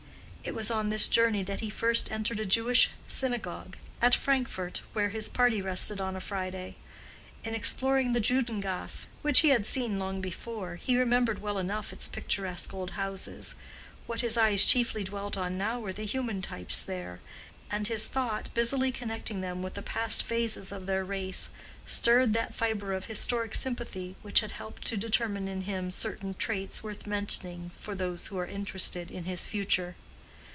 [0.43, 5.61] It was on this journey that he first entered a Jewish synagogue—at Frankfort—where his party
[5.61, 6.75] rested on a Friday.
[7.43, 11.93] In exploring the Juden gasse, which he had seen long before, he remembered well enough
[11.93, 13.53] its picturesque old houses;
[14.07, 17.19] what his eyes chiefly dwelt on now were the human types there;
[17.69, 21.49] and his thought, busily connecting them with the past phases of their race,
[21.85, 26.81] stirred that fibre of historic sympathy which had helped to determine in him certain traits
[26.81, 29.95] worth mentioning for those who are interested in his future.